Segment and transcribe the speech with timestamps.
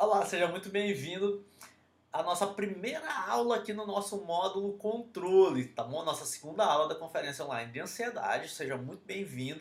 [0.00, 1.44] Olá, seja muito bem-vindo
[2.12, 6.04] à nossa primeira aula aqui no nosso módulo controle, tá bom?
[6.04, 9.60] Nossa segunda aula da conferência online de ansiedade, seja muito bem-vindo.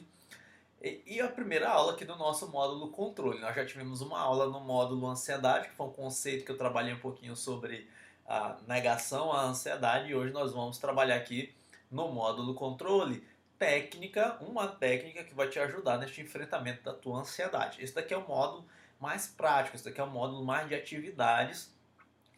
[0.79, 3.39] E a primeira aula aqui do nosso módulo controle.
[3.39, 6.93] Nós já tivemos uma aula no módulo ansiedade, que foi um conceito que eu trabalhei
[6.93, 7.89] um pouquinho sobre
[8.27, 11.51] a negação à ansiedade, e hoje nós vamos trabalhar aqui
[11.89, 17.83] no módulo controle técnica, uma técnica que vai te ajudar neste enfrentamento da tua ansiedade.
[17.83, 18.67] Esse daqui é o módulo
[18.99, 21.75] mais prático, esse daqui é o módulo mais de atividades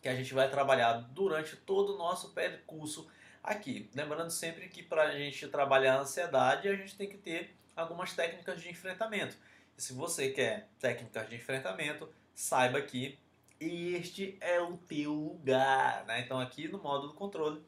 [0.01, 3.09] que a gente vai trabalhar durante todo o nosso percurso
[3.43, 3.89] aqui.
[3.93, 8.13] Lembrando sempre que para a gente trabalhar a ansiedade, a gente tem que ter algumas
[8.13, 9.35] técnicas de enfrentamento.
[9.77, 13.17] E se você quer técnicas de enfrentamento, saiba que
[13.59, 16.05] este é o teu lugar.
[16.05, 16.21] Né?
[16.21, 17.61] Então aqui no módulo controle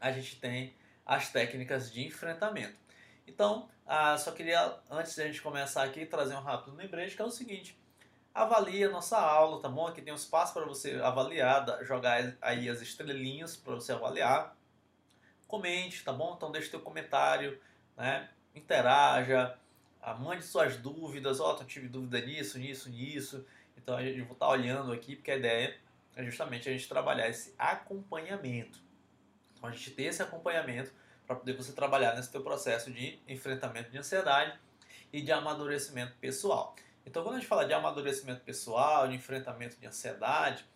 [0.00, 0.74] a gente tem
[1.04, 2.76] as técnicas de enfrentamento.
[3.26, 7.22] Então, ah, só queria, antes de a gente começar aqui, trazer um rápido lembrete, que
[7.22, 7.78] é o seguinte,
[8.36, 9.86] avalie a nossa aula, tá bom?
[9.86, 14.54] Aqui tem um espaço para você avaliar, jogar aí as estrelinhas para você avaliar.
[15.48, 16.34] Comente, tá bom?
[16.36, 17.58] Então deixe teu comentário,
[17.96, 18.28] né?
[18.54, 19.58] Interaja,
[20.02, 23.46] ah, mande suas dúvidas, ó, oh, eu tive dúvida nisso, nisso, nisso.
[23.76, 25.74] Então eu vou estar olhando aqui, porque a ideia
[26.14, 28.78] é justamente a gente trabalhar esse acompanhamento.
[29.54, 30.92] Então a gente ter esse acompanhamento
[31.26, 34.58] para poder você trabalhar nesse teu processo de enfrentamento de ansiedade
[35.10, 36.76] e de amadurecimento pessoal.
[37.06, 40.66] Então quando a gente fala de amadurecimento pessoal, de enfrentamento de ansiedade,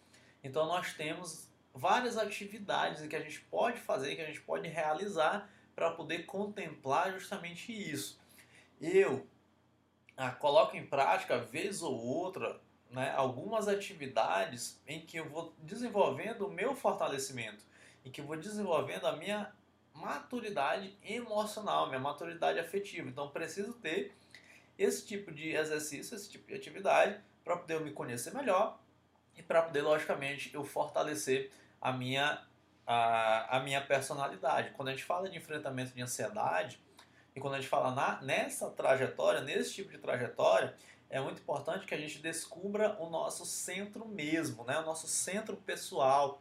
[0.43, 5.51] então nós temos várias atividades que a gente pode fazer, que a gente pode realizar
[5.75, 8.19] para poder contemplar justamente isso.
[8.81, 9.27] Eu
[10.17, 16.47] ah, coloco em prática, vez ou outra, né, algumas atividades em que eu vou desenvolvendo
[16.47, 17.65] o meu fortalecimento,
[18.05, 19.53] em que eu vou desenvolvendo a minha
[19.95, 23.09] maturidade emocional, minha maturidade afetiva.
[23.09, 24.15] Então preciso ter
[24.81, 28.81] esse tipo de exercício, esse tipo de atividade para poder eu me conhecer melhor
[29.37, 31.51] e para poder, logicamente, eu fortalecer
[31.81, 32.43] a minha,
[32.87, 34.71] a, a minha personalidade.
[34.71, 36.81] Quando a gente fala de enfrentamento de ansiedade
[37.37, 40.75] e quando a gente fala na, nessa trajetória, nesse tipo de trajetória,
[41.11, 44.79] é muito importante que a gente descubra o nosso centro mesmo, né?
[44.79, 46.41] o nosso centro pessoal,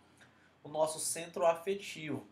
[0.63, 2.25] o nosso centro afetivo.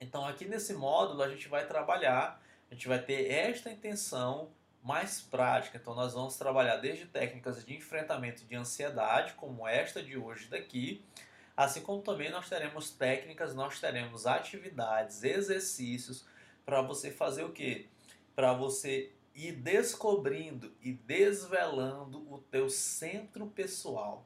[0.00, 2.40] Então, aqui nesse módulo, a gente vai trabalhar,
[2.70, 4.50] a gente vai ter esta intenção
[4.86, 5.76] mais prática.
[5.76, 11.04] Então, nós vamos trabalhar desde técnicas de enfrentamento de ansiedade, como esta de hoje daqui,
[11.56, 16.24] assim como também nós teremos técnicas, nós teremos atividades, exercícios
[16.64, 17.88] para você fazer o quê?
[18.32, 24.24] Para você ir descobrindo e desvelando o teu centro pessoal,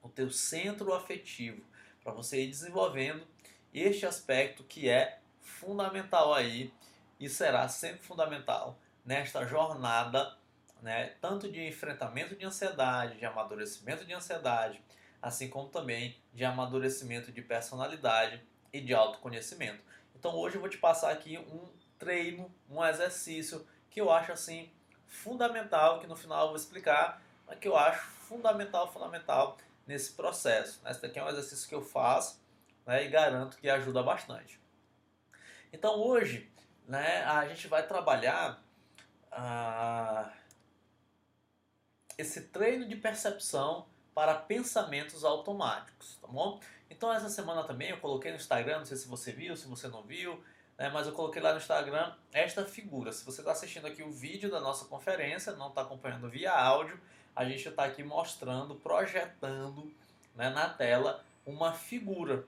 [0.00, 1.64] o teu centro afetivo,
[2.04, 3.26] para você ir desenvolvendo
[3.74, 6.72] este aspecto que é fundamental aí
[7.18, 8.78] e será sempre fundamental
[9.10, 10.36] nesta jornada,
[10.80, 14.80] né, tanto de enfrentamento de ansiedade, de amadurecimento de ansiedade,
[15.20, 18.40] assim como também de amadurecimento de personalidade
[18.72, 19.82] e de autoconhecimento.
[20.14, 21.68] Então hoje eu vou te passar aqui um
[21.98, 24.70] treino, um exercício que eu acho assim
[25.08, 30.80] fundamental, que no final eu vou explicar, mas que eu acho fundamental, fundamental nesse processo.
[30.86, 32.40] Esse daqui é um exercício que eu faço
[32.86, 34.60] né, e garanto que ajuda bastante.
[35.72, 36.48] Então hoje
[36.86, 38.69] né, a gente vai trabalhar
[42.18, 46.60] esse treino de percepção para pensamentos automáticos, tá bom?
[46.90, 49.88] Então essa semana também eu coloquei no Instagram, não sei se você viu, se você
[49.88, 50.42] não viu,
[50.76, 53.12] né, mas eu coloquei lá no Instagram esta figura.
[53.12, 57.00] Se você está assistindo aqui o vídeo da nossa conferência, não está acompanhando via áudio,
[57.34, 59.92] a gente está aqui mostrando, projetando
[60.34, 62.44] né, na tela uma figura.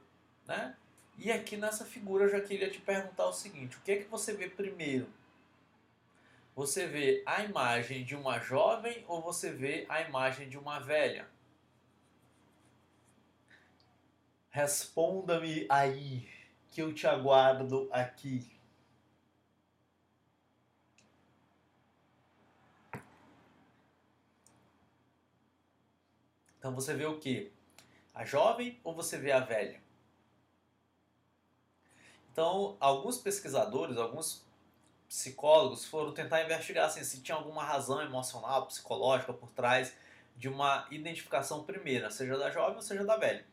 [0.46, 0.74] Né?
[1.16, 4.08] E aqui nessa figura eu já queria te perguntar o seguinte: o que é que
[4.08, 5.06] você vê primeiro?
[6.54, 11.26] Você vê a imagem de uma jovem ou você vê a imagem de uma velha?
[14.50, 16.28] Responda-me aí
[16.70, 18.50] que eu te aguardo aqui.
[26.58, 27.50] Então você vê o que?
[28.14, 29.82] A jovem ou você vê a velha?
[32.30, 34.46] Então, alguns pesquisadores, alguns
[35.12, 39.94] psicólogos foram tentar investigar assim, se tinha alguma razão emocional, psicológica por trás
[40.34, 43.44] de uma identificação primeira, seja da jovem ou seja da velha.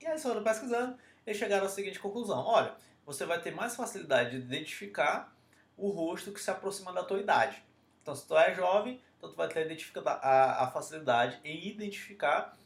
[0.00, 0.96] E aí foram pesquisando
[1.26, 2.74] e chegaram à seguinte conclusão: olha,
[3.04, 5.36] você vai ter mais facilidade de identificar
[5.76, 7.62] o rosto que se aproxima da tua idade.
[8.00, 9.68] Então, se tu é jovem, então tu vai ter
[10.06, 12.56] a, a facilidade em identificar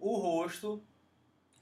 [0.00, 0.82] o rosto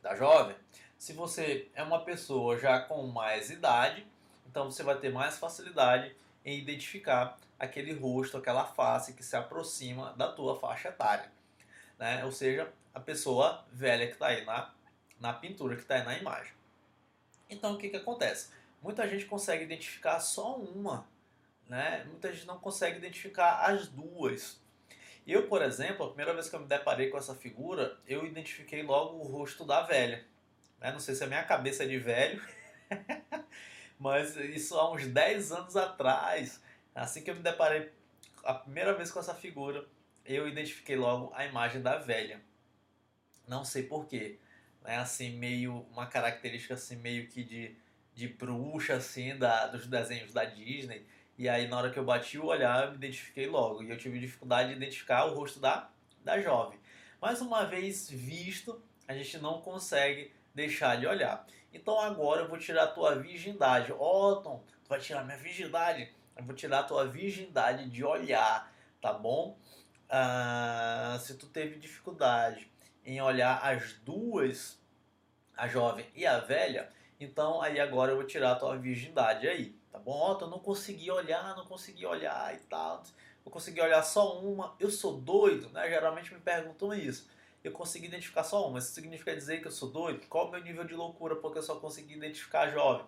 [0.00, 0.56] da jovem.
[0.96, 4.06] Se você é uma pessoa já com mais idade,
[4.50, 6.14] então você vai ter mais facilidade
[6.44, 11.30] em identificar aquele rosto, aquela face que se aproxima da tua faixa etária.
[11.96, 12.24] né?
[12.24, 14.74] ou seja, a pessoa velha que está aí na,
[15.20, 16.52] na pintura, que está aí na imagem.
[17.48, 18.50] Então o que, que acontece?
[18.82, 21.06] Muita gente consegue identificar só uma,
[21.68, 22.04] né?
[22.08, 24.60] muita gente não consegue identificar as duas.
[25.26, 28.82] Eu, por exemplo, a primeira vez que eu me deparei com essa figura, eu identifiquei
[28.82, 30.24] logo o rosto da velha.
[30.80, 30.90] Né?
[30.90, 32.42] Não sei se a minha cabeça é de velho,
[34.00, 36.60] mas isso há uns 10 anos atrás,
[36.94, 37.92] assim que eu me deparei
[38.42, 39.84] a primeira vez com essa figura,
[40.24, 42.40] eu identifiquei logo a imagem da velha.
[43.46, 44.38] Não sei porquê.
[44.82, 44.96] Né?
[44.96, 45.86] Assim, meio.
[45.92, 47.76] Uma característica assim, meio que de,
[48.14, 51.04] de bruxa, assim, da, dos desenhos da Disney.
[51.36, 53.82] E aí, na hora que eu bati o olhar, eu me identifiquei logo.
[53.82, 55.90] E eu tive dificuldade de identificar o rosto da,
[56.24, 56.78] da jovem.
[57.20, 61.46] Mas uma vez visto, a gente não consegue deixar de olhar.
[61.72, 63.92] Então agora eu vou tirar a tua virgindade.
[63.92, 66.12] Otton, tu vai tirar minha virgindade?
[66.36, 69.56] Eu vou tirar a tua virgindade de olhar, tá bom?
[70.08, 72.70] Ah, se tu teve dificuldade
[73.04, 74.80] em olhar as duas,
[75.56, 79.76] a jovem e a velha, então aí agora eu vou tirar a tua virgindade aí,
[79.92, 80.18] tá bom?
[80.18, 83.02] Ó, eu não consegui olhar, não consegui olhar e tal.
[83.44, 84.74] Eu consegui olhar só uma.
[84.78, 85.88] Eu sou doido, né?
[85.88, 87.28] Geralmente me perguntam isso.
[87.62, 88.78] Eu consegui identificar só uma.
[88.78, 90.26] Isso significa dizer que eu sou doido?
[90.28, 93.06] Qual é o meu nível de loucura porque eu só consegui identificar jovem?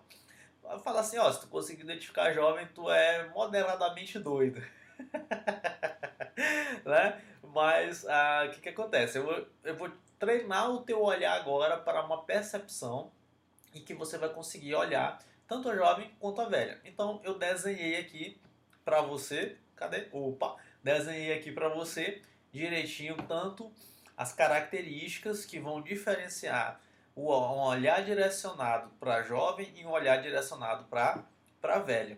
[0.83, 4.63] Fala assim, ó, se tu conseguir identificar jovem, tu é moderadamente doido.
[6.85, 7.21] né?
[7.53, 9.17] Mas ah, o que, que acontece?
[9.17, 13.11] Eu, eu vou treinar o teu olhar agora para uma percepção
[13.73, 16.79] em que você vai conseguir olhar tanto a jovem quanto a velha.
[16.85, 18.39] Então eu desenhei aqui
[18.85, 20.07] para você, cadê?
[20.11, 22.21] Opa, desenhei aqui para você
[22.51, 23.71] direitinho tanto
[24.15, 26.79] as características que vão diferenciar
[27.15, 32.17] um olhar direcionado para jovem e um olhar direcionado para velha.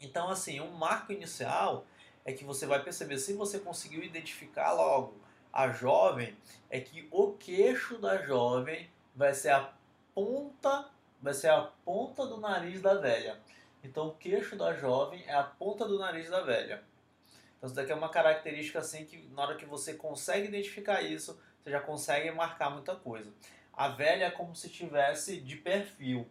[0.00, 1.84] Então assim, um marco inicial
[2.24, 5.20] é que você vai perceber se você conseguiu identificar logo
[5.52, 6.36] a jovem,
[6.70, 9.72] é que o queixo da jovem vai ser a
[10.14, 10.88] ponta,
[11.20, 13.38] vai ser a ponta do nariz da velha.
[13.82, 16.82] Então o queixo da jovem é a ponta do nariz da velha.
[17.58, 21.38] Então isso daqui é uma característica assim que na hora que você consegue identificar isso,
[21.60, 23.32] você já consegue marcar muita coisa.
[23.72, 26.26] A velha é como se tivesse de perfil,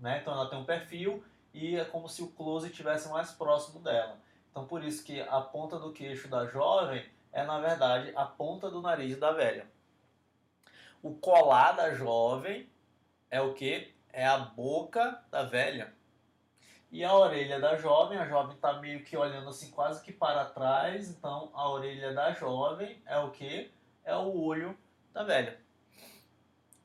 [0.00, 0.20] né?
[0.20, 4.18] Então ela tem um perfil e é como se o close estivesse mais próximo dela.
[4.50, 8.70] Então por isso que a ponta do queixo da jovem é na verdade a ponta
[8.70, 9.66] do nariz da velha.
[11.02, 12.68] O colar da jovem
[13.30, 13.92] é o que?
[14.12, 15.92] É a boca da velha.
[16.90, 20.46] E a orelha da jovem, a jovem está meio que olhando assim quase que para
[20.46, 23.70] trás, então a orelha da jovem é o que?
[24.04, 24.76] É o olho
[25.12, 25.60] da velha.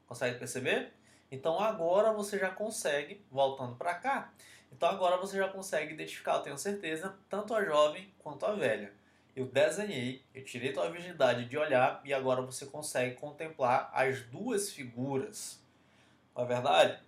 [0.05, 0.93] Consegue perceber?
[1.31, 4.33] Então agora você já consegue, voltando para cá,
[4.71, 8.93] então agora você já consegue identificar, eu tenho certeza, tanto a jovem quanto a velha.
[9.35, 14.69] Eu desenhei, eu tirei tua virgindade de olhar e agora você consegue contemplar as duas
[14.69, 15.59] figuras.
[16.35, 16.99] Não é verdade?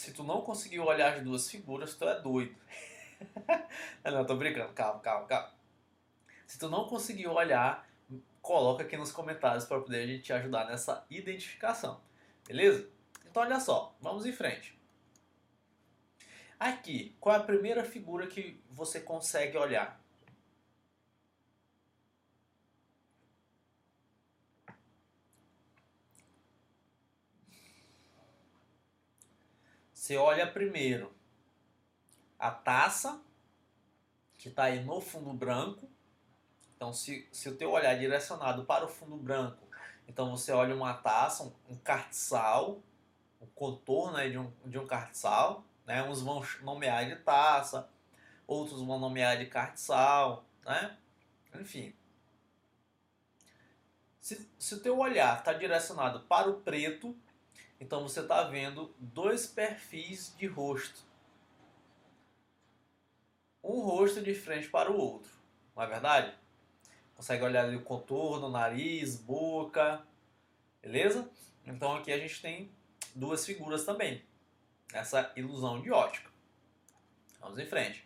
[0.00, 2.56] Se tu não conseguiu olhar as duas figuras, tu é doido.
[4.02, 5.52] não, tô brincando, calma, calma, calma.
[6.46, 7.86] Se tu não conseguiu olhar,
[8.40, 12.00] coloca aqui nos comentários para poder a gente te ajudar nessa identificação.
[12.48, 12.88] Beleza?
[13.26, 14.74] Então olha só, vamos em frente.
[16.58, 20.02] Aqui, qual é a primeira figura que você consegue olhar?
[30.10, 31.14] Você olha primeiro
[32.36, 33.22] a taça,
[34.36, 35.88] que está aí no fundo branco.
[36.74, 39.64] Então, se, se o teu olhar é direcionado para o fundo branco,
[40.08, 42.82] então você olha uma taça, um, um cartiçal,
[43.38, 45.64] o um contorno aí de um, de um cartiçal.
[45.86, 46.02] Né?
[46.02, 47.88] Uns vão nomear de taça,
[48.48, 50.98] outros vão nomear de cartiçal, né?
[51.54, 51.94] Enfim.
[54.20, 57.16] Se, se o teu olhar está direcionado para o preto,
[57.80, 61.00] então você está vendo dois perfis de rosto.
[63.64, 65.30] Um rosto de frente para o outro,
[65.74, 66.34] não é verdade?
[67.14, 70.02] Consegue olhar ali o contorno, nariz, boca,
[70.80, 71.28] beleza?
[71.66, 72.70] Então aqui a gente tem
[73.14, 74.24] duas figuras também
[74.92, 76.30] essa ilusão de ótica.
[77.40, 78.04] Vamos em frente.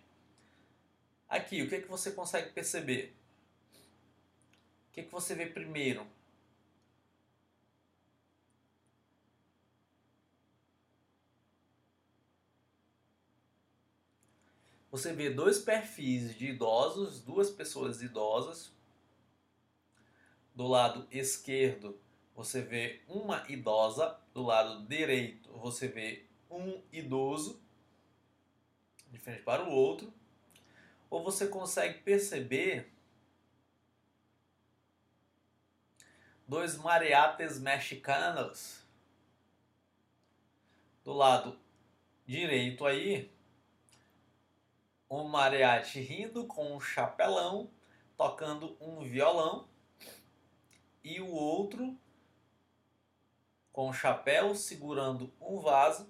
[1.28, 3.14] Aqui, o que, é que você consegue perceber?
[4.88, 6.07] O que, é que você vê primeiro?
[14.94, 18.72] Você vê dois perfis de idosos, duas pessoas idosas.
[20.54, 22.00] Do lado esquerdo,
[22.32, 24.16] você vê uma idosa.
[24.32, 27.60] Do lado direito, você vê um idoso,
[29.10, 30.14] de frente para o outro,
[31.10, 32.88] ou você consegue perceber
[36.46, 38.86] dois mariates mexicanos.
[41.02, 41.58] Do lado
[42.24, 43.33] direito aí,
[45.23, 47.71] um mariachi rindo com um chapelão,
[48.16, 49.68] tocando um violão,
[51.02, 51.99] e o outro
[53.73, 56.09] com um chapéu segurando um vaso.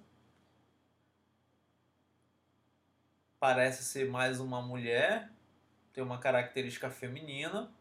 [3.41, 5.31] Parece ser mais uma mulher,
[5.93, 7.73] tem uma característica feminina,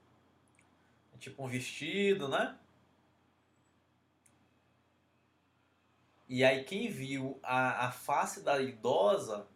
[1.13, 2.57] é tipo um vestido, né?
[6.27, 9.47] E aí quem viu a, a face da idosa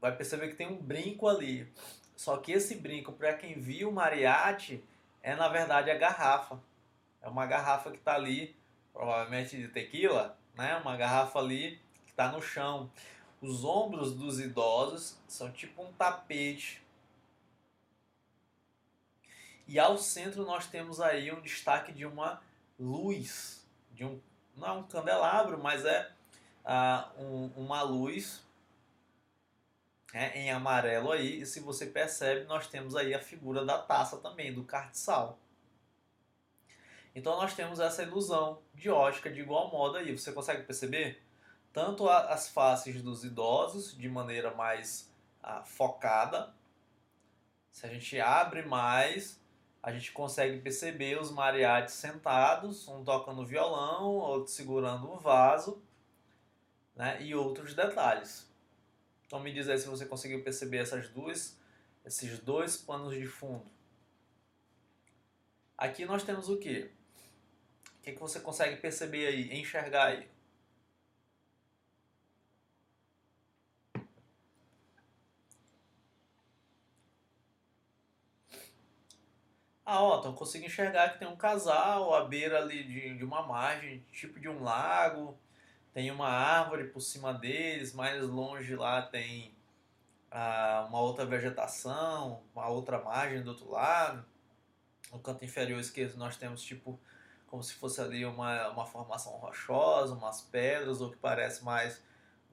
[0.00, 1.70] vai perceber que tem um brinco ali.
[2.14, 4.82] Só que esse brinco, para quem viu o mariachi,
[5.22, 6.58] é na verdade a garrafa.
[7.20, 8.56] É uma garrafa que está ali
[8.92, 10.76] provavelmente de tequila, né?
[10.76, 12.90] Uma garrafa ali que está no chão.
[13.42, 16.82] Os ombros dos idosos são tipo um tapete.
[19.68, 22.40] E ao centro nós temos aí um destaque de uma
[22.78, 24.20] luz, de um
[24.56, 26.10] não é um candelabro, mas é
[26.64, 28.42] uh, um, uma luz
[30.16, 31.42] é, em amarelo aí.
[31.42, 35.38] E se você percebe, nós temos aí a figura da taça também, do cartiçal.
[37.14, 40.16] Então nós temos essa ilusão de ótica de igual modo aí.
[40.16, 41.22] Você consegue perceber?
[41.70, 46.54] Tanto as faces dos idosos de maneira mais ah, focada.
[47.70, 49.38] Se a gente abre mais,
[49.82, 55.82] a gente consegue perceber os mariates sentados, um tocando violão, outro segurando um vaso,
[56.94, 57.22] né?
[57.22, 58.55] E outros detalhes.
[59.26, 61.58] Então me diz aí se você conseguiu perceber essas duas,
[62.04, 63.64] esses dois panos de fundo.
[65.76, 66.90] Aqui nós temos o que?
[68.06, 70.28] que, que você consegue perceber aí, enxergar aí?
[79.84, 83.42] Ah, ó, então consigo enxergar que tem um casal à beira ali de, de uma
[83.42, 85.36] margem, tipo de um lago.
[85.96, 89.56] Tem uma árvore por cima deles, mais longe lá tem
[90.30, 94.22] ah, uma outra vegetação, uma outra margem do outro lado.
[95.10, 97.00] No canto inferior esquerdo nós temos tipo
[97.46, 102.02] como se fosse ali uma, uma formação rochosa, umas pedras, ou que parece mais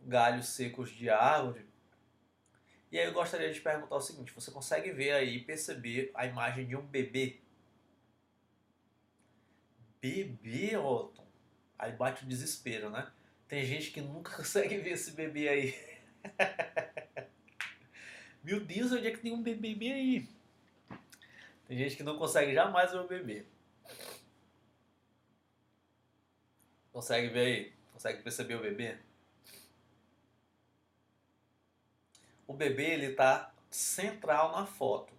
[0.03, 1.67] galhos secos de árvore.
[2.89, 6.65] E aí eu gostaria de perguntar o seguinte: você consegue ver aí, perceber a imagem
[6.65, 7.41] de um bebê?
[10.01, 11.27] Bebê, Otton?
[11.77, 13.11] Aí bate o desespero, né?
[13.47, 15.93] Tem gente que nunca consegue ver esse bebê aí.
[18.43, 20.27] Meu Deus, onde é que tem um bebê aí?
[21.67, 23.45] Tem gente que não consegue jamais ver o bebê.
[26.91, 27.73] Consegue ver aí?
[27.93, 28.97] Consegue perceber o bebê?
[32.45, 35.13] O bebê ele está central na foto.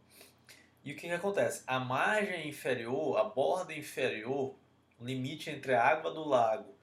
[0.85, 1.65] E o que, que acontece?
[1.67, 4.55] A margem inferior, a borda inferior,
[5.01, 6.74] limite entre a água do lago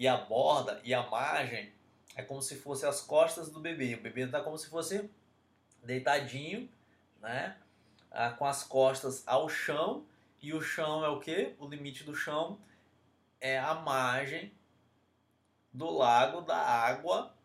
[0.00, 1.70] e a borda e a margem
[2.16, 3.94] é como se fosse as costas do bebê.
[3.96, 5.10] O bebê está como se fosse
[5.84, 6.70] deitadinho,
[7.20, 7.58] né?
[8.10, 10.06] Ah, com as costas ao chão
[10.40, 11.54] e o chão é o que?
[11.58, 12.58] O limite do chão
[13.42, 14.50] é a margem
[15.70, 17.36] do lago da água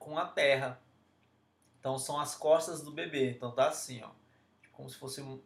[0.00, 0.82] com a terra.
[1.78, 3.30] Então são as costas do bebê.
[3.30, 4.10] Então tá assim, ó,
[4.72, 5.40] como se fosse um,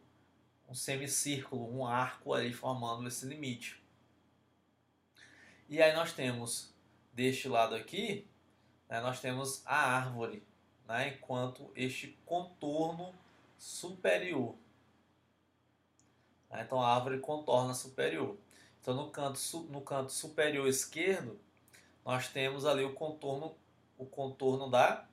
[0.67, 3.80] um semicírculo, um arco ali formando esse limite.
[5.71, 6.69] E aí nós temos
[7.13, 8.27] deste lado aqui,
[8.89, 10.43] né, nós temos a árvore,
[10.85, 13.15] né, enquanto este contorno
[13.57, 14.53] superior.
[16.51, 18.35] Então a árvore contorna superior.
[18.81, 21.39] Então no canto, no canto superior esquerdo,
[22.03, 23.55] nós temos ali o contorno,
[23.97, 25.05] o contorno da,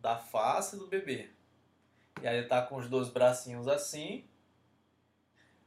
[0.00, 1.30] da face do bebê.
[2.20, 4.24] E aí ele está com os dois bracinhos assim.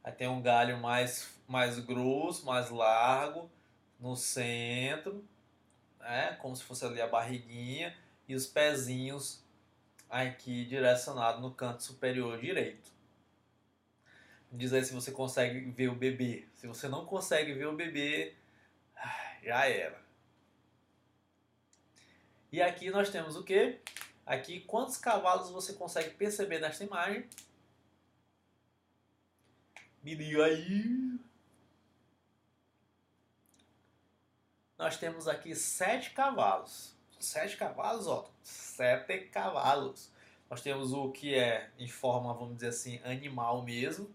[0.04, 3.50] Aí tem um galho mais, mais grosso, mais largo,
[4.00, 5.24] no centro,
[6.00, 6.38] né?
[6.42, 7.96] como se fosse ali a barriguinha,
[8.28, 9.44] e os pezinhos
[10.10, 12.94] aqui direcionados no canto superior direito.
[14.52, 16.48] Diz aí se você consegue ver o bebê.
[16.56, 18.34] Se você não consegue ver o bebê,
[19.44, 20.02] já era.
[22.52, 23.80] E aqui nós temos o que?
[24.26, 27.28] Aqui quantos cavalos você consegue perceber nesta imagem?
[30.02, 31.15] Me diga aí.
[34.78, 36.96] Nós temos aqui sete cavalos.
[37.20, 38.30] Sete cavalos, ó.
[38.44, 40.12] Sete cavalos.
[40.50, 44.14] Nós temos o que é em forma, vamos dizer assim, animal mesmo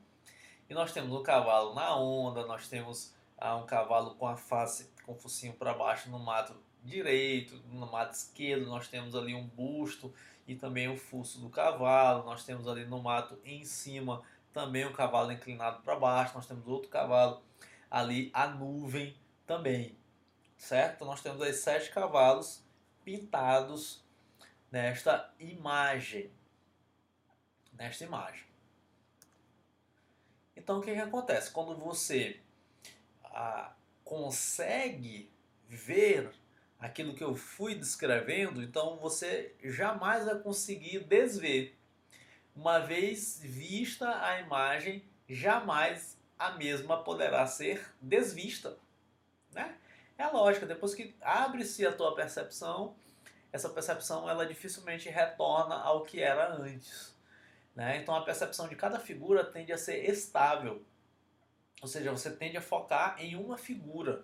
[0.71, 4.88] e nós temos um cavalo na onda, nós temos ah, um cavalo com a face,
[5.05, 9.49] com o focinho para baixo no mato direito, no mato esquerdo, nós temos ali um
[9.49, 10.14] busto
[10.47, 14.93] e também o fuso do cavalo, nós temos ali no mato em cima também o
[14.93, 17.43] cavalo inclinado para baixo, nós temos outro cavalo
[17.90, 19.97] ali, a nuvem também,
[20.61, 21.07] certo?
[21.07, 22.62] Nós temos aí sete cavalos
[23.02, 24.05] pintados
[24.71, 26.31] nesta imagem,
[27.73, 28.45] nesta imagem.
[30.55, 31.50] Então o que, que acontece?
[31.50, 32.38] Quando você
[33.25, 33.73] ah,
[34.05, 35.31] consegue
[35.67, 36.31] ver
[36.79, 41.75] aquilo que eu fui descrevendo, então você jamais vai conseguir desver.
[42.55, 48.76] Uma vez vista a imagem, jamais a mesma poderá ser desvista.
[49.52, 49.79] Né?
[50.21, 52.95] É a lógica, depois que abre-se a tua percepção,
[53.50, 57.17] essa percepção ela dificilmente retorna ao que era antes.
[57.75, 57.97] Né?
[57.97, 60.85] Então a percepção de cada figura tende a ser estável,
[61.81, 64.23] ou seja, você tende a focar em uma figura,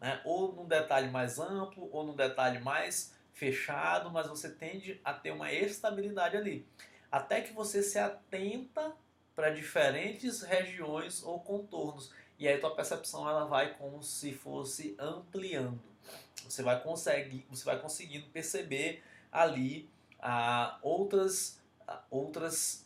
[0.00, 0.18] né?
[0.24, 5.30] ou num detalhe mais amplo, ou num detalhe mais fechado, mas você tende a ter
[5.30, 6.66] uma estabilidade ali,
[7.12, 8.96] até que você se atenta
[9.36, 15.80] para diferentes regiões ou contornos e aí tua percepção ela vai como se fosse ampliando.
[16.44, 19.88] Você vai conseguir, você vai conseguindo perceber ali
[20.20, 22.84] ah, outras ah, outras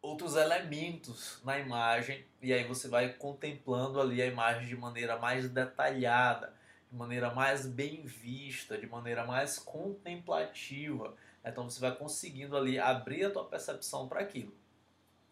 [0.00, 5.48] outros elementos na imagem e aí você vai contemplando ali a imagem de maneira mais
[5.48, 6.52] detalhada,
[6.90, 11.14] de maneira mais bem vista, de maneira mais contemplativa.
[11.44, 14.54] Então você vai conseguindo ali abrir a tua percepção para aquilo.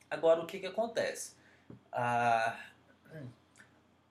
[0.08, 1.39] Agora o que, que acontece?
[1.92, 2.58] Ah,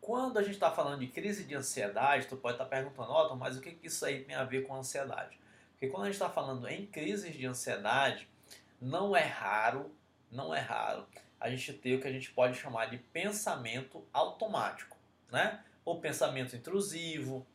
[0.01, 3.35] quando a gente está falando de crise de ansiedade, tu pode estar tá perguntando, Otto,
[3.35, 5.39] mas o que, que isso aí tem a ver com ansiedade?
[5.71, 8.27] Porque quando a gente está falando em crises de ansiedade,
[8.81, 9.93] não é raro,
[10.31, 11.05] não é raro
[11.39, 14.97] a gente ter o que a gente pode chamar de pensamento automático,
[15.31, 15.63] né?
[15.85, 17.45] Ou pensamento intrusivo,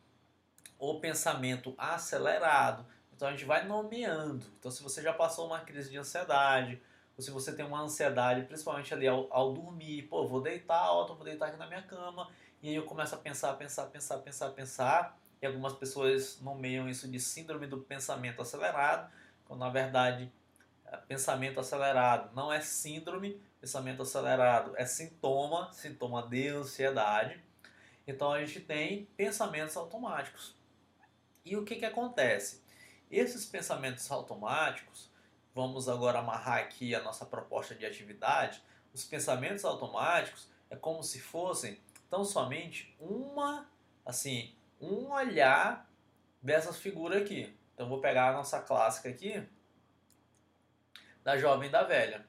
[0.79, 2.85] ou pensamento acelerado.
[3.15, 4.45] Então a gente vai nomeando.
[4.59, 6.81] Então se você já passou uma crise de ansiedade,
[7.17, 11.05] ou se você tem uma ansiedade, principalmente ali ao, ao dormir, pô, vou deitar, ó,
[11.07, 12.29] vou deitar aqui na minha cama,
[12.61, 17.09] e aí eu começo a pensar, pensar, pensar, pensar, pensar, e algumas pessoas nomeiam isso
[17.09, 19.11] de síndrome do pensamento acelerado,
[19.45, 20.31] quando na verdade
[20.85, 27.43] é, pensamento acelerado não é síndrome, pensamento acelerado é sintoma, sintoma de ansiedade.
[28.07, 30.55] Então a gente tem pensamentos automáticos.
[31.43, 32.63] E o que, que acontece?
[33.09, 35.11] Esses pensamentos automáticos,
[35.55, 38.61] vamos agora amarrar aqui a nossa proposta de atividade,
[38.93, 43.69] os pensamentos automáticos é como se fossem tão somente uma,
[44.05, 45.89] assim, um olhar
[46.41, 47.57] dessas figuras aqui.
[47.73, 49.47] Então vou pegar a nossa clássica aqui
[51.23, 52.27] da jovem e da velha.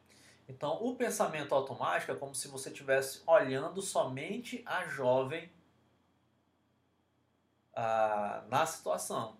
[0.48, 5.50] Então o pensamento automático é como se você estivesse olhando somente a jovem
[7.74, 9.36] ah, na situação.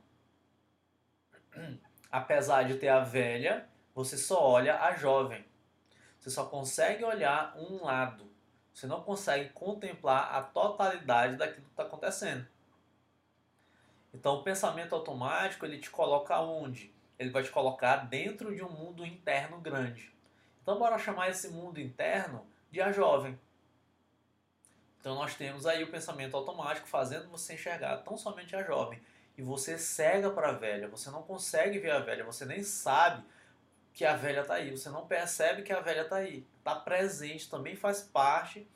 [2.11, 5.43] Apesar de ter a velha, você só olha a jovem.
[6.21, 8.31] Você só consegue olhar um lado.
[8.75, 12.47] Você não consegue contemplar a totalidade daquilo que está acontecendo.
[14.13, 16.95] Então o pensamento automático ele te coloca onde?
[17.19, 20.13] Ele vai te colocar dentro de um mundo interno grande.
[20.63, 23.41] Então bora chamar esse mundo interno de a jovem.
[25.01, 29.01] Então nós temos aí o pensamento automático fazendo você enxergar tão somente a jovem.
[29.39, 33.25] E você cega para a velha, você não consegue ver a velha, você nem sabe
[33.97, 34.71] que a velha está aí.
[34.71, 36.47] Você não percebe que a velha está aí.
[36.59, 38.69] Está presente, também faz parte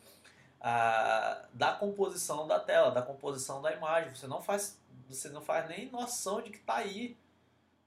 [0.58, 4.14] ah, da composição da tela, da composição da imagem.
[4.14, 7.18] Você não faz, você não faz nem noção de que está aí.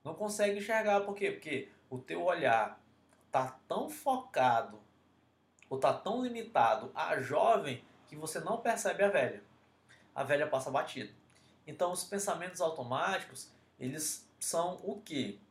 [0.04, 1.02] Não consegue enxergar.
[1.02, 1.32] Por quê?
[1.32, 2.80] Porque o teu olhar
[3.26, 4.80] está tão focado
[5.68, 9.44] ou está tão limitado à jovem que você não percebe a velha.
[10.14, 11.12] A velha passa batida.
[11.66, 15.42] Então os pensamentos automáticos, eles são o que?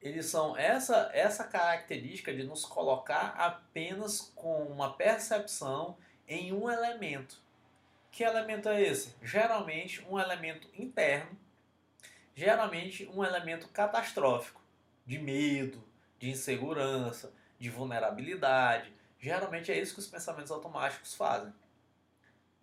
[0.00, 7.38] Eles são essa, essa característica de nos colocar apenas com uma percepção em um elemento.
[8.10, 9.14] Que elemento é esse?
[9.22, 11.38] Geralmente um elemento interno,
[12.34, 14.62] geralmente um elemento catastrófico,
[15.04, 15.82] de medo,
[16.18, 18.92] de insegurança, de vulnerabilidade.
[19.18, 21.52] Geralmente é isso que os pensamentos automáticos fazem.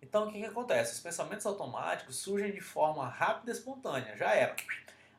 [0.02, 0.94] Então o que, que acontece?
[0.94, 4.16] Os pensamentos automáticos surgem de forma rápida e espontânea.
[4.16, 4.56] Já era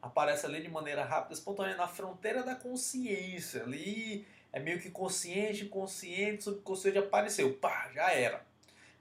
[0.01, 3.63] aparece ali de maneira rápida, espontânea, na fronteira da consciência.
[3.63, 7.53] Ali é meio que consciente, inconsciente, subconsciente apareceu.
[7.55, 8.45] Pá, já era.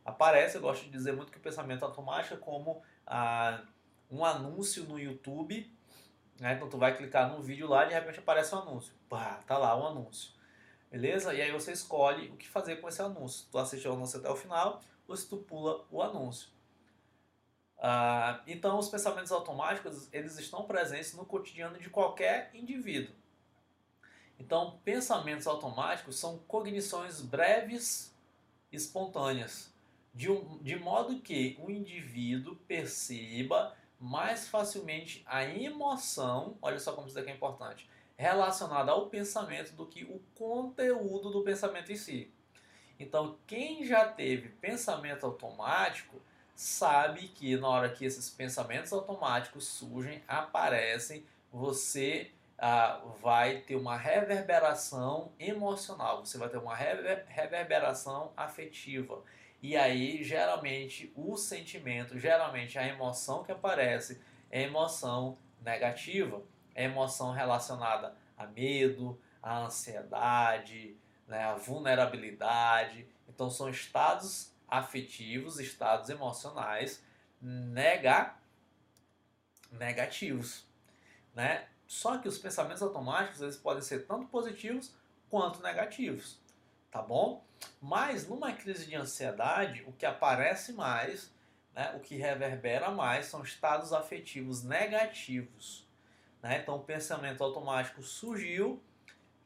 [0.04, 3.62] Aparece, eu gosto de dizer muito que o pensamento automático é como ah,
[4.10, 5.70] um anúncio no YouTube.
[6.38, 6.54] Né?
[6.54, 8.92] Então tu vai clicar num vídeo lá e de repente aparece um anúncio.
[9.08, 10.32] Pá, tá lá o um anúncio.
[10.90, 11.34] Beleza?
[11.34, 13.46] E aí você escolhe o que fazer com esse anúncio.
[13.50, 16.48] Tu assiste o anúncio até o final ou se tu pula o anúncio.
[17.78, 23.14] Ah, então, os pensamentos automáticos eles estão presentes no cotidiano de qualquer indivíduo.
[24.38, 28.14] Então, pensamentos automáticos são cognições breves,
[28.72, 29.72] espontâneas,
[30.12, 37.08] de, um, de modo que o indivíduo perceba mais facilmente a emoção, olha só como
[37.08, 42.32] isso aqui é importante, relacionada ao pensamento do que o conteúdo do pensamento em si.
[42.98, 46.20] Então, quem já teve pensamento automático
[46.58, 53.96] sabe que na hora que esses pensamentos automáticos surgem, aparecem, você ah, vai ter uma
[53.96, 59.22] reverberação emocional, você vai ter uma rever reverberação afetiva.
[59.62, 66.42] E aí, geralmente, o sentimento, geralmente a emoção que aparece é emoção negativa,
[66.74, 70.96] é emoção relacionada a medo, a ansiedade,
[71.28, 73.06] né, a vulnerabilidade.
[73.28, 77.02] Então, são estados afetivos, estados emocionais
[77.40, 78.34] nega,
[79.72, 80.66] negativos.
[81.34, 81.66] Né?
[81.86, 84.92] Só que os pensamentos automáticos eles podem ser tanto positivos
[85.30, 86.38] quanto negativos,
[86.90, 87.44] tá bom?
[87.80, 91.32] Mas numa crise de ansiedade, o que aparece mais,
[91.74, 95.86] né, o que reverbera mais, são estados afetivos negativos.
[96.42, 96.58] Né?
[96.58, 98.82] Então o pensamento automático surgiu,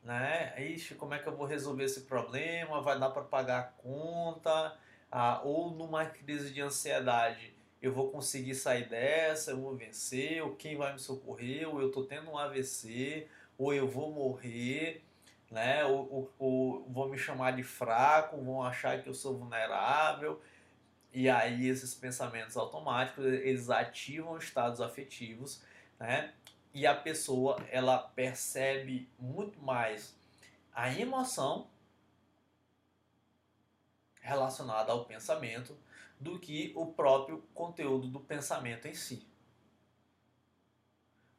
[0.02, 0.52] né?
[0.60, 2.82] Ixi, como é que eu vou resolver esse problema?
[2.82, 4.76] Vai dar para pagar a conta?
[5.14, 10.56] Ah, ou numa crise de ansiedade, eu vou conseguir sair dessa, eu vou vencer, ou
[10.56, 15.04] quem vai me socorrer, ou eu estou tendo um AVC, ou eu vou morrer,
[15.50, 15.84] né?
[15.84, 20.40] Ou, ou, ou, vou me chamar de fraco, vão achar que eu sou vulnerável.
[21.12, 25.62] E aí esses pensamentos automáticos, eles ativam estados afetivos,
[26.00, 26.32] né?
[26.72, 30.16] E a pessoa, ela percebe muito mais
[30.74, 31.68] a emoção
[34.22, 35.76] relacionada ao pensamento
[36.18, 39.26] do que o próprio conteúdo do pensamento em si.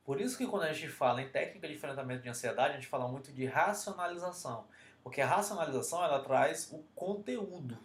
[0.04, 2.88] Por isso que quando a gente fala em técnica de enfrentamento de ansiedade, a gente
[2.88, 4.68] fala muito de racionalização,
[5.02, 7.80] porque a racionalização ela traz o conteúdo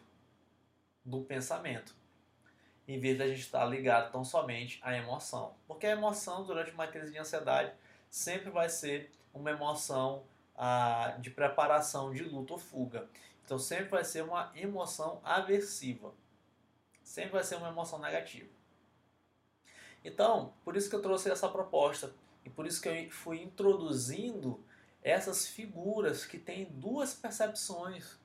[1.04, 1.94] do pensamento,
[2.88, 5.54] em vez da gente estar ligado tão somente à emoção.
[5.68, 7.72] Porque a emoção durante uma crise de ansiedade
[8.11, 10.24] sempre vai ser uma emoção
[10.56, 13.08] ah, de preparação de luta ou fuga.
[13.48, 16.12] Então sempre vai ser uma emoção aversiva.
[17.02, 18.50] Sempre vai ser uma emoção negativa.
[20.04, 22.12] Então, por isso que eu trouxe essa proposta
[22.44, 24.62] e por isso que eu fui introduzindo
[25.02, 28.18] essas figuras que têm duas percepções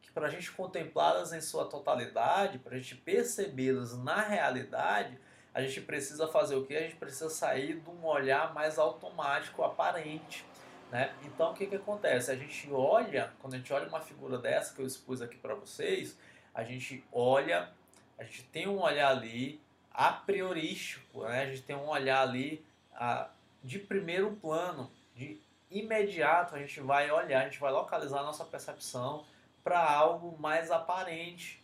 [0.00, 5.20] que para a gente contemplá-las em sua totalidade, para a gente percebê-las na realidade,
[5.52, 6.74] a gente precisa fazer o que?
[6.74, 10.42] A gente precisa sair de um olhar mais automático, aparente.
[10.90, 11.14] Né?
[11.24, 12.30] Então o que, que acontece?
[12.30, 15.54] A gente olha, quando a gente olha uma figura dessa que eu expus aqui para
[15.54, 16.18] vocês,
[16.54, 17.70] a gente olha,
[18.18, 19.60] a gente tem um olhar ali
[19.92, 21.42] a priorístico, né?
[21.42, 23.28] a gente tem um olhar ali a,
[23.62, 28.44] de primeiro plano, de imediato a gente vai olhar, a gente vai localizar a nossa
[28.44, 29.24] percepção
[29.62, 31.62] para algo mais aparente.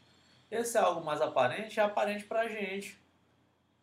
[0.51, 2.97] Esse algo mais aparente é aparente para a gente.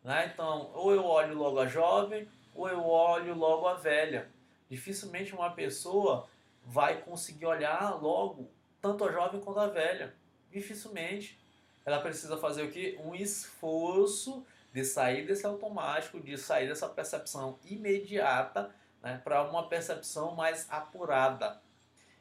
[0.02, 0.30] Né?
[0.32, 4.30] Então, ou eu olho logo a jovem, ou eu olho logo a velha.
[4.68, 6.28] Dificilmente uma pessoa
[6.64, 8.50] vai conseguir olhar logo
[8.80, 10.14] tanto a jovem quanto a velha.
[10.50, 11.38] Dificilmente.
[11.84, 12.98] Ela precisa fazer o que?
[13.04, 20.34] Um esforço de sair desse automático, de sair dessa percepção imediata né, para uma percepção
[20.34, 21.60] mais apurada.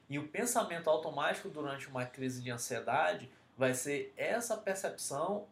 [0.10, 5.48] E o pensamento automático durante uma crise de ansiedade vai ser essa percepção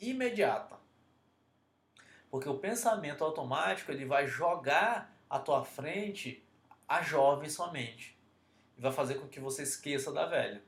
[0.00, 0.76] imediata.
[2.30, 6.42] Porque o pensamento automático ele vai jogar à tua frente
[6.86, 8.16] a jovem somente.
[8.76, 10.62] E vai fazer com que você esqueça da velha.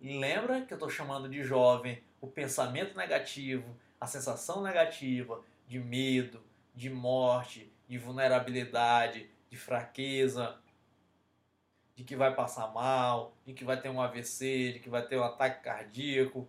[0.00, 5.78] E lembra que eu estou chamando de jovem o pensamento negativo, a sensação negativa de
[5.78, 6.42] medo,
[6.74, 10.58] de morte, de vulnerabilidade, de fraqueza,
[11.94, 15.18] de que vai passar mal, de que vai ter um AVC, de que vai ter
[15.18, 16.48] um ataque cardíaco.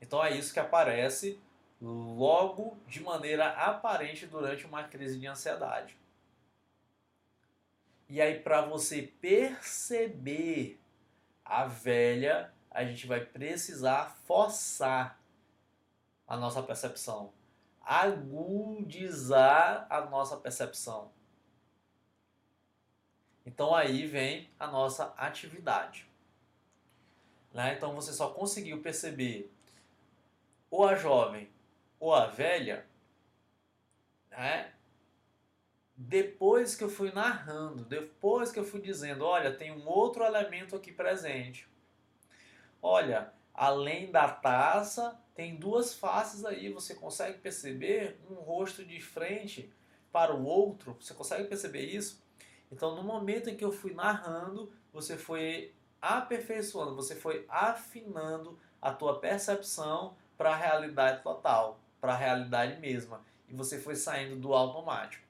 [0.00, 1.38] Então é isso que aparece
[1.84, 5.96] logo de maneira aparente durante uma crise de ansiedade.
[8.08, 10.78] E aí, para você perceber
[11.44, 15.18] a velha, a gente vai precisar forçar
[16.26, 17.32] a nossa percepção,
[17.82, 21.10] agudizar a nossa percepção.
[23.46, 26.08] Então aí vem a nossa atividade.
[27.52, 27.74] Né?
[27.76, 29.52] Então você só conseguiu perceber
[30.70, 31.48] ou a jovem
[32.04, 32.84] ou a velha,
[34.30, 34.70] né?
[35.96, 40.76] depois que eu fui narrando, depois que eu fui dizendo, olha, tem um outro elemento
[40.76, 41.66] aqui presente.
[42.82, 49.72] Olha, além da taça, tem duas faces aí, você consegue perceber um rosto de frente
[50.12, 52.22] para o outro, você consegue perceber isso?
[52.70, 58.92] Então, no momento em que eu fui narrando, você foi aperfeiçoando, você foi afinando a
[58.92, 64.52] tua percepção para a realidade total, para a realidade mesma, e você foi saindo do
[64.52, 65.24] automático.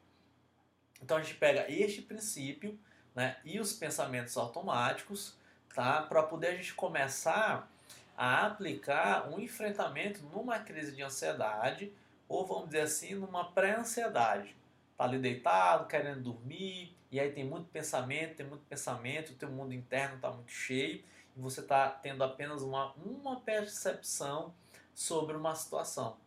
[1.00, 2.76] Então a gente pega este princípio,
[3.14, 5.36] né, e os pensamentos automáticos,
[5.72, 7.70] tá, para poder a gente começar
[8.16, 11.92] a aplicar um enfrentamento numa crise de ansiedade,
[12.28, 14.56] ou vamos dizer assim, numa pré-ansiedade.
[14.98, 19.48] Tá ali deitado, querendo dormir, e aí tem muito pensamento, tem muito pensamento, o teu
[19.48, 21.04] mundo interno está muito cheio,
[21.36, 24.52] e você está tendo apenas uma, uma percepção
[24.92, 26.23] sobre uma situação.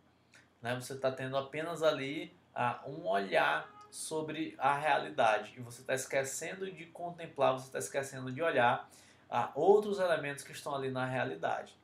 [0.61, 0.75] Né?
[0.75, 6.69] Você está tendo apenas ali uh, um olhar sobre a realidade, e você está esquecendo
[6.71, 8.89] de contemplar, você está esquecendo de olhar
[9.29, 11.75] a outros elementos que estão ali na realidade.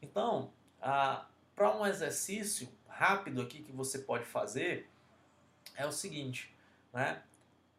[0.00, 0.52] Então,
[1.54, 4.88] para um exercício rápido aqui que você pode fazer,
[5.76, 6.54] é o seguinte,
[6.92, 7.22] né?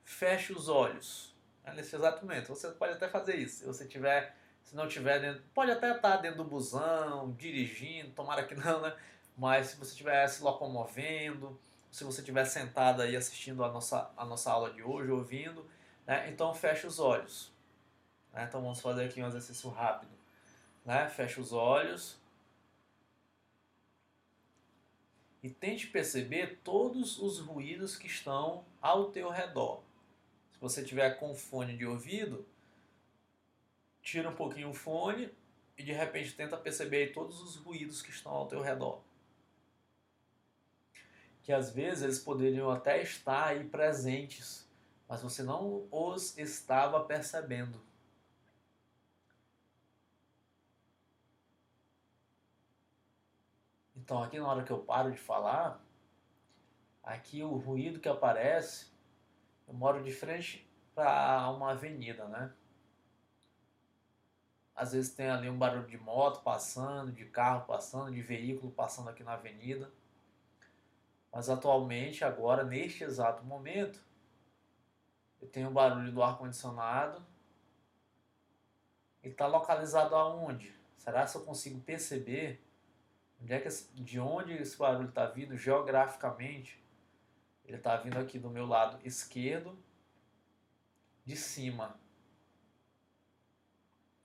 [0.03, 1.35] Feche os olhos.
[1.63, 1.73] Né?
[1.75, 2.49] Nesse exato momento.
[2.49, 3.59] Você pode até fazer isso.
[3.59, 8.43] Se você tiver, se não tiver dentro, pode até estar dentro do busão, dirigindo, tomara
[8.43, 8.95] que não, né?
[9.37, 11.59] Mas se você estiver se locomovendo,
[11.91, 15.65] se você estiver sentado aí assistindo a nossa, a nossa aula de hoje, ouvindo,
[16.07, 16.29] né?
[16.29, 17.51] então feche os olhos.
[18.33, 18.45] Né?
[18.47, 20.11] Então vamos fazer aqui um exercício rápido.
[20.85, 21.09] Né?
[21.09, 22.19] Feche os olhos.
[25.43, 29.81] E tente perceber todos os ruídos que estão ao teu redor.
[30.53, 32.45] Se você tiver com fone de ouvido,
[34.01, 35.31] tira um pouquinho o fone
[35.77, 39.01] e de repente tenta perceber todos os ruídos que estão ao teu redor.
[41.43, 44.69] Que às vezes eles poderiam até estar aí presentes,
[45.07, 47.81] mas você não os estava percebendo.
[53.95, 55.81] Então aqui na hora que eu paro de falar,
[57.03, 58.87] aqui o ruído que aparece,
[59.67, 62.51] eu moro de frente para uma avenida, né?
[64.75, 69.09] Às vezes tem ali um barulho de moto passando, de carro passando, de veículo passando
[69.09, 69.91] aqui na avenida.
[71.31, 73.99] Mas atualmente, agora, neste exato momento,
[75.41, 77.25] eu tenho o barulho do ar-condicionado.
[79.23, 80.73] E está localizado aonde?
[80.97, 82.61] Será que eu consigo perceber
[83.41, 86.79] Onde é que, de onde esse barulho está vindo geograficamente?
[87.65, 89.77] Ele está vindo aqui do meu lado esquerdo,
[91.25, 91.99] de cima.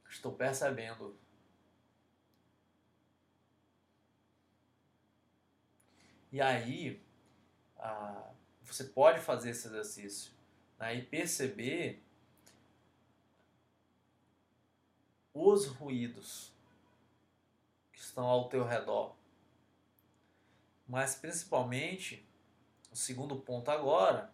[0.08, 1.16] Estou percebendo.
[6.32, 7.00] E aí,
[8.62, 10.32] você pode fazer esse exercício
[10.78, 12.02] né, e perceber
[15.32, 16.52] os ruídos
[17.94, 19.14] estão ao teu redor.
[20.88, 22.26] Mas principalmente,
[22.90, 24.32] o segundo ponto agora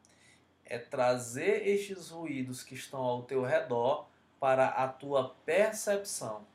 [0.65, 6.47] é trazer estes ruídos que estão ao teu redor para a tua percepção.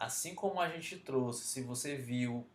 [0.00, 2.46] Assim como a gente trouxe, se você viu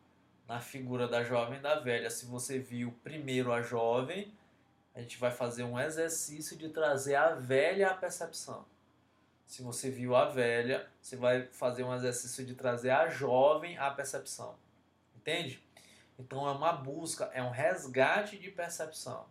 [0.48, 4.34] na figura da jovem e da velha, se você viu primeiro a jovem,
[4.96, 8.66] a gente vai fazer um exercício de trazer a velha à percepção.
[9.46, 13.92] Se você viu a velha, você vai fazer um exercício de trazer a jovem à
[13.92, 14.56] percepção.
[15.16, 15.64] Entende?
[16.18, 19.28] Então é uma busca, é um resgate de percepção.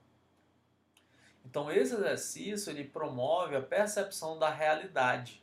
[1.45, 5.43] Então esse exercício ele promove a percepção da realidade,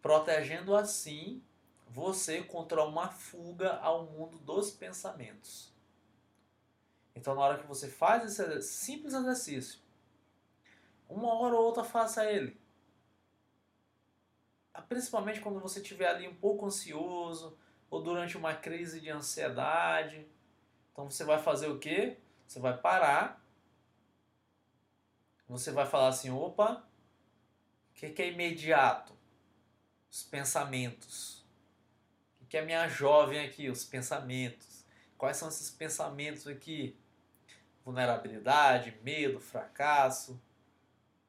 [0.00, 1.42] protegendo assim
[1.88, 5.72] você contra uma fuga ao mundo dos pensamentos.
[7.14, 9.80] Então na hora que você faz esse simples exercício,
[11.08, 12.58] uma hora ou outra faça ele
[14.82, 17.56] principalmente quando você estiver ali um pouco ansioso
[17.90, 20.26] ou durante uma crise de ansiedade.
[20.92, 22.18] Então você vai fazer o quê?
[22.46, 23.42] Você vai parar.
[25.48, 26.86] Você vai falar assim: opa,
[27.90, 29.12] o que, que é imediato?
[30.10, 31.33] Os pensamentos.
[32.54, 33.68] Que é minha jovem aqui?
[33.68, 34.84] Os pensamentos.
[35.18, 36.96] Quais são esses pensamentos aqui?
[37.84, 40.40] Vulnerabilidade, medo, fracasso,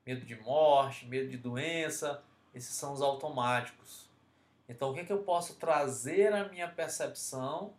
[0.06, 4.08] medo de morte, medo de doença esses são os automáticos.
[4.70, 7.74] Então, o que, é que eu posso trazer à minha percepção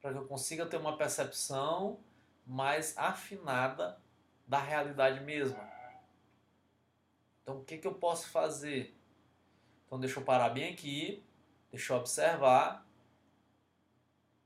[0.00, 1.98] para que eu consiga ter uma percepção
[2.46, 4.00] mais afinada
[4.46, 5.68] da realidade mesma?
[7.42, 8.96] Então, o que, que eu posso fazer?
[9.84, 11.24] Então, deixa eu parar bem aqui,
[11.70, 12.86] deixa eu observar.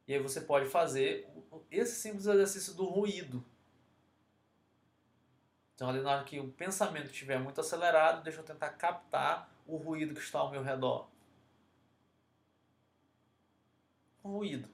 [0.07, 1.29] E aí você pode fazer
[1.71, 3.45] esse simples exercício do ruído.
[5.75, 9.77] Então, ali na hora que o pensamento estiver muito acelerado, deixa eu tentar captar o
[9.77, 11.09] ruído que está ao meu redor.
[14.23, 14.69] O ruído.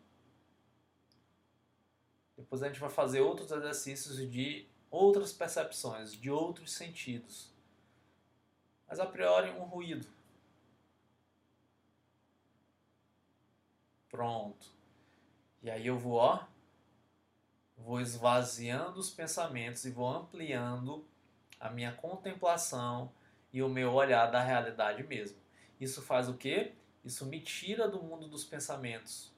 [2.36, 7.50] Depois a gente vai fazer outros exercícios de outras percepções, de outros sentidos.
[8.88, 10.06] Mas a priori, um ruído.
[14.10, 14.66] Pronto.
[15.62, 16.44] E aí eu vou, ó,
[17.76, 21.04] vou esvaziando os pensamentos e vou ampliando
[21.58, 23.12] a minha contemplação
[23.52, 25.38] e o meu olhar da realidade mesmo.
[25.80, 26.72] Isso faz o quê?
[27.04, 29.32] Isso me tira do mundo dos pensamentos.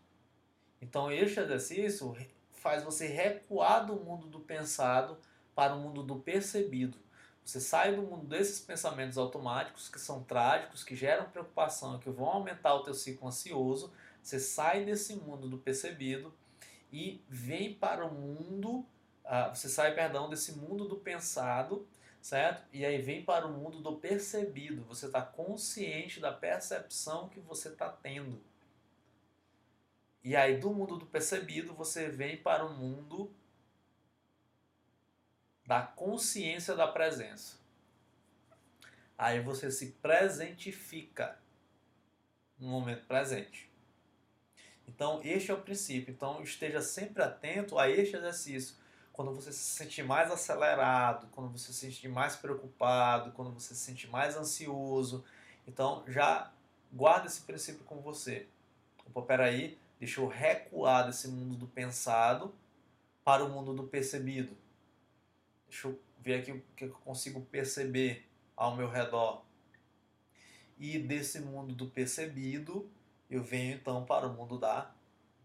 [0.81, 2.17] Então este exercício
[2.51, 5.19] faz você recuar do mundo do pensado
[5.55, 6.99] para o mundo do percebido.
[7.45, 12.27] Você sai do mundo desses pensamentos automáticos que são trágicos, que geram preocupação, que vão
[12.27, 13.93] aumentar o teu ciclo ansioso.
[14.23, 16.33] Você sai desse mundo do percebido
[16.93, 18.87] e vem para o mundo,
[19.25, 21.87] uh, você sai, perdão, desse mundo do pensado,
[22.21, 22.65] certo?
[22.73, 24.85] E aí vem para o mundo do percebido.
[24.85, 28.41] Você está consciente da percepção que você está tendo.
[30.23, 33.35] E aí do mundo do percebido você vem para o mundo
[35.67, 37.57] da consciência da presença.
[39.17, 41.39] Aí você se presentifica
[42.59, 43.71] no momento presente.
[44.87, 46.13] Então, este é o princípio.
[46.13, 48.77] Então, esteja sempre atento a este exercício.
[49.13, 53.81] Quando você se sentir mais acelerado, quando você se sentir mais preocupado, quando você se
[53.81, 55.25] sentir mais ansioso.
[55.67, 56.51] Então, já
[56.93, 58.47] guarda esse princípio com você.
[59.07, 62.55] Opa, peraí, deixa eu recuar desse mundo do pensado
[63.25, 64.57] para o mundo do percebido.
[65.73, 69.43] Deixa eu ver aqui o que eu consigo perceber ao meu redor.
[70.79, 72.91] E desse mundo do percebido,
[73.31, 74.93] eu venho então para o mundo da,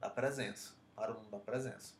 [0.02, 0.76] da presença.
[0.94, 1.94] Para o mundo da presença.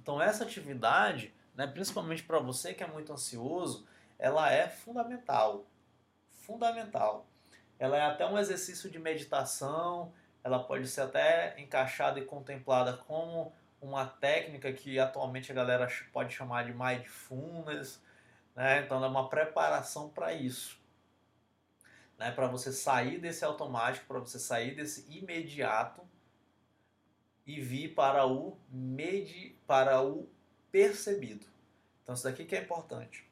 [0.00, 3.86] Então essa atividade, né, principalmente para você que é muito ansioso,
[4.18, 5.66] ela é fundamental.
[6.30, 7.26] Fundamental.
[7.78, 10.10] Ela é até um exercício de meditação,
[10.42, 16.34] ela pode ser até encaixada e contemplada como uma técnica que atualmente a galera pode
[16.34, 18.02] chamar de mindfulness,
[18.54, 18.82] né?
[18.82, 20.80] Então é uma preparação para isso,
[22.18, 22.30] né?
[22.30, 26.02] Para você sair desse automático, para você sair desse imediato
[27.46, 30.28] e vir para o medi, para o
[30.72, 31.46] percebido.
[32.02, 33.28] Então isso daqui que é importante,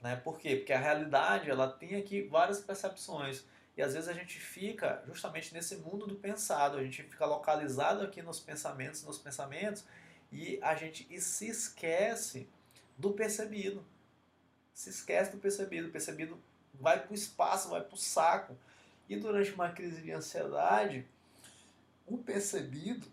[0.00, 0.16] né?
[0.16, 0.56] Por quê?
[0.56, 3.44] Porque a realidade ela tem aqui várias percepções.
[3.80, 8.02] E às vezes a gente fica justamente nesse mundo do pensado, a gente fica localizado
[8.02, 9.86] aqui nos pensamentos, nos pensamentos,
[10.30, 12.46] e a gente e se esquece
[12.98, 13.82] do percebido.
[14.74, 15.88] Se esquece do percebido.
[15.88, 16.38] O percebido
[16.74, 18.54] vai para o espaço, vai para o saco.
[19.08, 21.08] E durante uma crise de ansiedade,
[22.06, 23.06] o percebido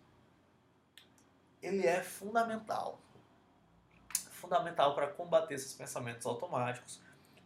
[1.62, 2.99] ele é fundamental.
[4.32, 6.99] Fundamental para combater esses pensamentos automáticos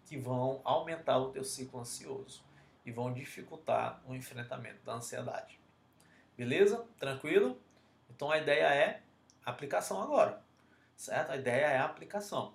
[0.08, 2.50] que vão aumentar o teu ciclo ansioso
[2.86, 5.60] e vão dificultar o enfrentamento da ansiedade.
[6.38, 6.86] Beleza?
[7.00, 7.60] Tranquilo?
[8.10, 9.02] Então a ideia é
[9.46, 10.42] aplicação agora,
[10.96, 11.32] certo?
[11.32, 12.54] A ideia é aplicação.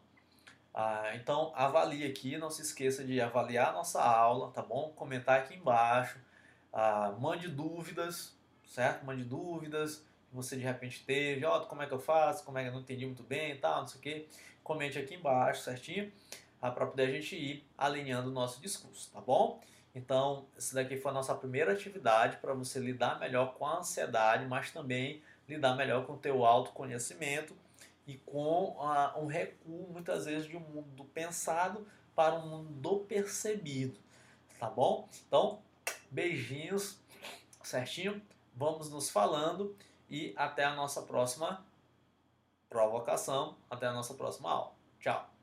[0.74, 4.92] Ah, então avalie aqui, não se esqueça de avaliar a nossa aula, tá bom?
[4.94, 6.20] Comentar aqui embaixo,
[6.72, 8.36] ah, mande dúvidas,
[8.66, 9.06] certo?
[9.06, 12.58] Mande dúvidas que você de repente teve, ó, oh, como é que eu faço, como
[12.58, 14.28] é que eu não entendi muito bem e tal, não sei o que.
[14.62, 16.12] Comente aqui embaixo, certinho?
[16.60, 19.60] Ah, para poder a gente ir alinhando o nosso discurso, tá bom?
[19.96, 24.44] Então, essa daqui foi a nossa primeira atividade para você lidar melhor com a ansiedade,
[24.44, 27.56] mas também lidar melhor com o teu autoconhecimento
[28.06, 32.68] e com uh, um recuo, muitas vezes, de um mundo do pensado para um mundo
[32.74, 33.98] do percebido.
[34.60, 35.08] Tá bom?
[35.26, 35.62] Então,
[36.10, 37.00] beijinhos,
[37.64, 38.20] certinho?
[38.54, 39.74] Vamos nos falando
[40.10, 41.64] e até a nossa próxima
[42.68, 44.72] provocação, até a nossa próxima aula.
[45.00, 45.35] Tchau!